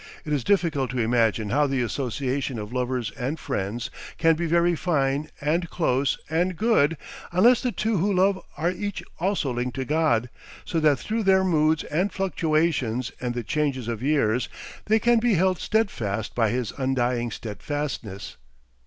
It 0.25 0.33
is 0.33 0.43
difficult 0.43 0.89
to 0.89 0.99
imagine 0.99 1.51
how 1.51 1.67
the 1.67 1.83
association 1.83 2.57
of 2.57 2.73
lovers 2.73 3.11
and 3.19 3.39
friends 3.39 3.91
can 4.17 4.33
be 4.33 4.47
very 4.47 4.75
fine 4.75 5.29
and 5.39 5.69
close 5.69 6.17
and 6.27 6.57
good 6.57 6.97
unless 7.31 7.61
the 7.61 7.71
two 7.71 7.97
who 7.97 8.11
love 8.11 8.39
are 8.57 8.71
each 8.71 9.03
also 9.19 9.53
linked 9.53 9.75
to 9.75 9.85
God, 9.85 10.31
so 10.65 10.79
that 10.79 10.97
through 10.97 11.21
their 11.21 11.43
moods 11.43 11.83
and 11.83 12.11
fluctuations 12.11 13.11
and 13.21 13.35
the 13.35 13.43
changes 13.43 13.87
of 13.87 14.01
years 14.01 14.49
they 14.85 14.97
can 14.97 15.19
be 15.19 15.35
held 15.35 15.59
steadfast 15.59 16.33
by 16.33 16.49
his 16.49 16.73
undying 16.79 17.29
steadfastness. 17.29 18.37